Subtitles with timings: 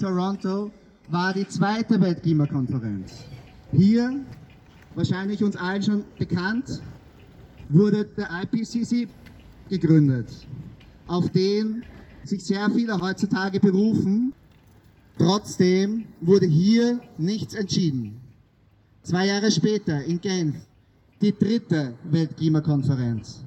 [0.00, 0.70] Toronto
[1.10, 3.24] war die zweite Weltklimakonferenz.
[3.70, 4.24] Hier,
[4.94, 6.80] wahrscheinlich uns allen schon bekannt,
[7.68, 9.08] wurde der IPCC
[9.68, 10.28] gegründet,
[11.06, 11.84] auf den
[12.24, 14.32] sich sehr viele heutzutage berufen.
[15.18, 18.20] Trotzdem wurde hier nichts entschieden.
[19.02, 20.56] Zwei Jahre später in Genf
[21.20, 23.44] die dritte Weltklimakonferenz.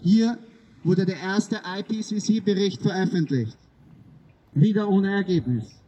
[0.00, 0.38] Hier
[0.84, 3.58] wurde der erste IPCC-Bericht veröffentlicht.
[4.54, 5.78] Wieder ohne Ergebnis.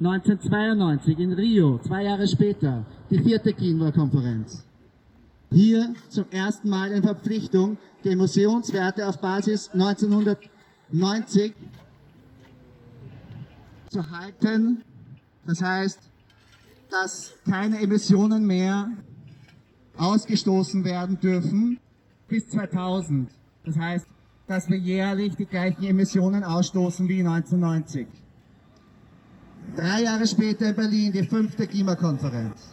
[0.00, 4.64] 1992 in Rio, zwei Jahre später, die vierte Klimakonferenz.
[5.50, 11.52] Hier zum ersten Mal in Verpflichtung, die Emissionswerte auf Basis 1990
[13.90, 14.82] zu halten.
[15.44, 15.98] Das heißt,
[16.90, 18.92] dass keine Emissionen mehr
[19.96, 21.80] ausgestoßen werden dürfen
[22.28, 23.30] bis 2000.
[23.64, 24.06] Das heißt,
[24.46, 28.06] dass wir jährlich die gleichen Emissionen ausstoßen wie 1990.
[29.76, 32.70] Drei Jahre später in Berlin die fünfte Klimakonferenz.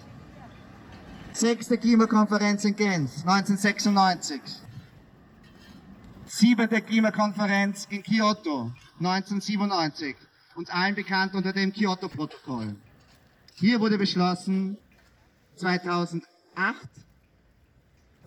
[1.33, 4.41] Sechste Klimakonferenz in Genf 1996.
[6.25, 10.15] Siebente Klimakonferenz in Kyoto 1997.
[10.55, 12.75] Uns allen bekannt unter dem Kyoto-Protokoll.
[13.55, 14.77] Hier wurde beschlossen,
[15.57, 16.25] 2008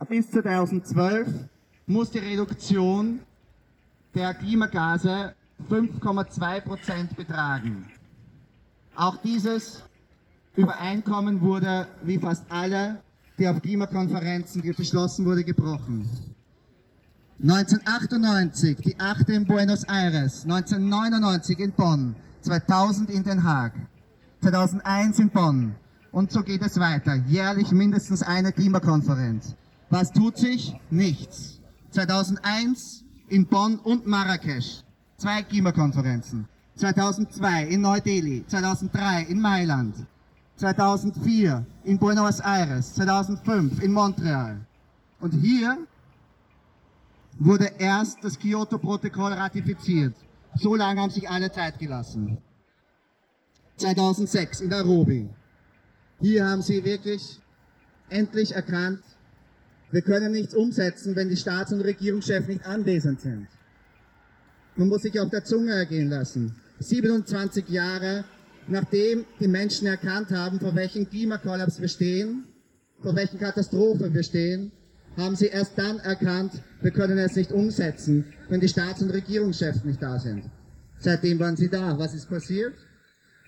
[0.09, 1.29] bis 2012
[1.87, 3.21] muss die Reduktion
[4.15, 5.35] der Klimagase
[5.69, 7.91] 5,2 Prozent betragen.
[8.99, 9.85] Auch dieses
[10.57, 13.01] Übereinkommen wurde, wie fast alle,
[13.39, 16.11] die auf Klimakonferenzen beschlossen wurde, gebrochen.
[17.41, 23.73] 1998 die achte in Buenos Aires, 1999 in Bonn, 2000 in Den Haag,
[24.43, 25.77] 2001 in Bonn
[26.11, 27.15] und so geht es weiter.
[27.29, 29.55] Jährlich mindestens eine Klimakonferenz.
[29.91, 30.75] Was tut sich?
[30.91, 31.61] Nichts.
[31.93, 34.83] 2001 in Bonn und Marrakesch.
[35.19, 36.49] Zwei Klimakonferenzen.
[36.79, 38.45] 2002 in Neu-Delhi.
[38.47, 39.95] 2003 in Mailand.
[40.57, 42.95] 2004 in Buenos Aires.
[42.95, 44.61] 2005 in Montreal.
[45.21, 45.79] Und hier
[47.39, 50.15] wurde erst das Kyoto-Protokoll ratifiziert.
[50.55, 52.39] So lange haben sich alle Zeit gelassen.
[53.77, 55.29] 2006 in Nairobi.
[56.21, 57.41] Hier haben sie wirklich
[58.09, 59.03] endlich erkannt,
[59.91, 63.49] wir können nichts umsetzen, wenn die Staats- und Regierungschefs nicht anwesend sind.
[64.77, 66.55] Man muss sich auf der Zunge ergehen lassen.
[66.81, 68.25] 27 Jahre
[68.69, 72.45] nachdem die Menschen erkannt haben, vor welchem Klimakollaps wir stehen,
[73.01, 74.73] vor welchen Katastrophe wir stehen,
[75.17, 79.85] haben sie erst dann erkannt, wir können es nicht umsetzen, wenn die Staats- und Regierungschefs
[79.85, 80.45] nicht da sind.
[80.99, 81.99] Seitdem waren sie da.
[81.99, 82.75] Was ist passiert?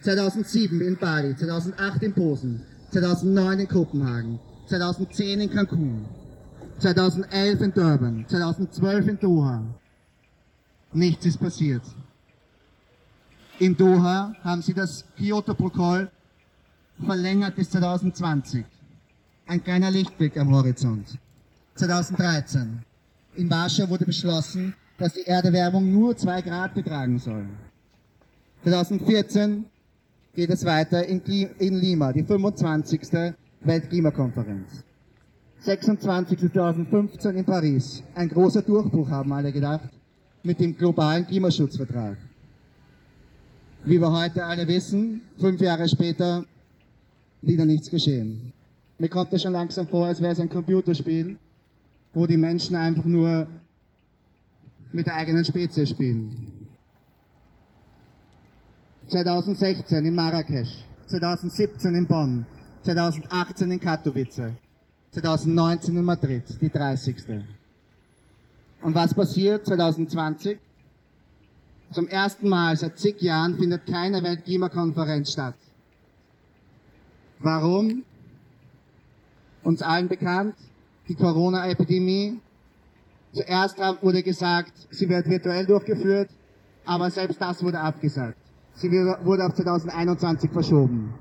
[0.03, 6.07] 2007 in Bali, 2008 in Posen, 2009 in Kopenhagen, 2010 in Cancun,
[6.79, 9.63] 2011 in Durban, 2012 in Doha.
[10.93, 11.83] Nichts ist passiert.
[13.61, 16.11] In Doha haben sie das Kyoto-Protokoll
[17.05, 18.65] verlängert bis 2020.
[19.47, 21.19] Ein kleiner Lichtblick am Horizont.
[21.75, 22.83] 2013.
[23.37, 27.45] In Warschau wurde beschlossen, dass die Erderwärmung nur zwei Grad betragen soll.
[28.63, 29.67] 2014
[30.35, 31.21] geht es weiter in,
[31.59, 33.03] Lima, die 25.
[33.61, 34.85] Weltklimakonferenz.
[35.59, 36.51] 26.
[36.51, 38.03] 2015 in Paris.
[38.15, 39.91] Ein großer Durchbruch, haben alle gedacht,
[40.43, 42.17] mit dem globalen Klimaschutzvertrag.
[43.83, 46.45] Wie wir heute alle wissen, fünf Jahre später
[47.41, 48.53] wieder nichts geschehen.
[48.99, 51.39] Mir kommt es schon langsam vor, als wäre es ein Computerspiel,
[52.13, 53.47] wo die Menschen einfach nur
[54.93, 56.69] mit der eigenen Spezies spielen.
[59.09, 62.45] 2016 in Marrakesch, 2017 in Bonn,
[62.83, 64.53] 2018 in Katowice,
[65.13, 67.17] 2019 in Madrid, die 30.
[68.83, 70.59] Und was passiert 2020?
[71.93, 75.57] Zum ersten Mal seit zig Jahren findet keine Weltklimakonferenz statt.
[77.41, 78.05] Warum?
[79.65, 80.55] Uns allen bekannt,
[81.09, 82.39] die Corona-Epidemie.
[83.33, 86.31] Zuerst wurde gesagt, sie wird virtuell durchgeführt,
[86.85, 88.39] aber selbst das wurde abgesagt.
[88.75, 91.15] Sie wurde auf 2021 verschoben.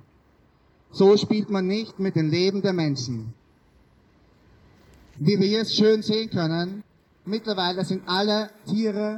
[0.92, 3.34] So spielt man nicht mit dem Leben der Menschen.
[5.18, 6.84] Wie wir hier schön sehen können,
[7.26, 9.18] mittlerweile sind alle Tiere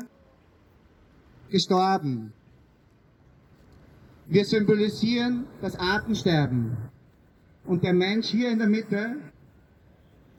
[1.51, 2.33] gestorben.
[4.27, 6.77] Wir symbolisieren das Artensterben.
[7.65, 9.17] Und der Mensch hier in der Mitte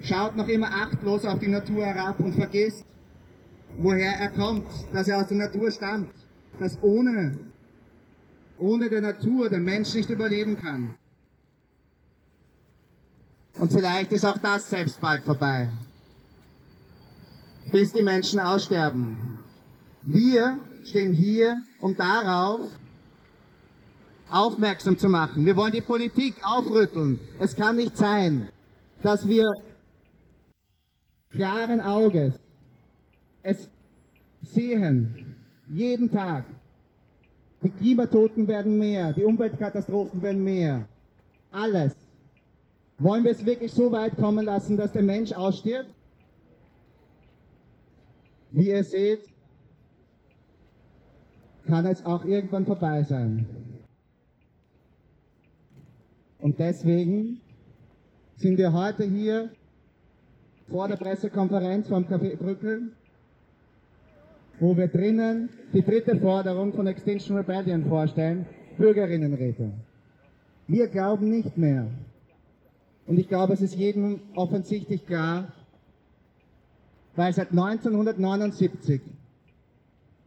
[0.01, 2.85] schaut noch immer achtlos auf die Natur herab und vergisst,
[3.79, 6.11] woher er kommt, dass er aus der Natur stammt,
[6.59, 7.39] dass ohne,
[8.59, 10.95] ohne der Natur der Mensch nicht überleben kann.
[13.59, 15.69] Und vielleicht ist auch das selbst bald vorbei.
[17.71, 19.39] Bis die Menschen aussterben.
[20.03, 22.61] Wir stehen hier, um darauf
[24.31, 25.45] aufmerksam zu machen.
[25.45, 27.21] Wir wollen die Politik aufrütteln.
[27.39, 28.49] Es kann nicht sein,
[29.03, 29.51] dass wir
[31.31, 32.35] klaren Auges
[33.43, 33.69] es
[34.43, 35.37] sehen,
[35.69, 36.45] jeden Tag,
[37.63, 40.87] die Klimatoten werden mehr, die Umweltkatastrophen werden mehr.
[41.51, 41.95] Alles.
[42.99, 45.91] Wollen wir es wirklich so weit kommen lassen, dass der Mensch ausstirbt?
[48.51, 49.32] Wie ihr seht,
[51.73, 53.47] kann es auch irgendwann vorbei sein.
[56.39, 57.41] Und deswegen
[58.37, 59.49] sind wir heute hier
[60.69, 62.93] vor der Pressekonferenz vom Café Brückel,
[64.61, 68.45] wo wir drinnen die dritte Forderung von Extinction Rebellion vorstellen,
[68.77, 69.73] Bürgerinnenräte.
[70.69, 71.87] Wir glauben nicht mehr.
[73.07, 75.51] Und ich glaube, es ist jedem offensichtlich klar,
[77.17, 79.01] weil seit 1979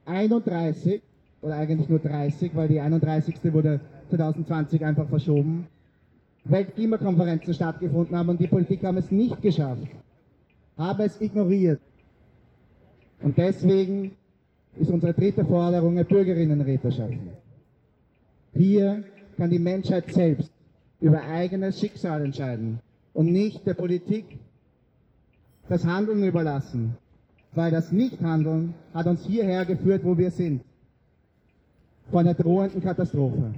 [0.05, 1.03] 31
[1.45, 3.35] oder eigentlich nur 30, weil die 31.
[3.53, 5.67] wurde 2020 einfach verschoben,
[6.45, 9.87] Weltklimakonferenzen stattgefunden haben und die Politik haben es nicht geschafft,
[10.75, 11.79] haben es ignoriert.
[13.21, 14.11] Und deswegen
[14.75, 17.29] ist unsere dritte Forderung eine Bürgerinnenräte schaffen.
[18.53, 19.03] Hier
[19.37, 20.51] kann die Menschheit selbst
[20.99, 22.79] über eigenes Schicksal entscheiden
[23.13, 24.39] und nicht der Politik
[25.69, 26.97] das Handeln überlassen,
[27.53, 30.61] weil das Nichthandeln hat uns hierher geführt, wo wir sind,
[32.11, 33.51] vor einer drohenden Katastrophe.